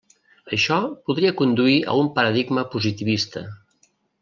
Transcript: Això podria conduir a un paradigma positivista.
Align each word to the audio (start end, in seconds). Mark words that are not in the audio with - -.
Això 0.55 0.77
podria 1.09 1.33
conduir 1.41 1.75
a 1.93 1.99
un 2.05 2.11
paradigma 2.17 2.65
positivista. 2.77 3.45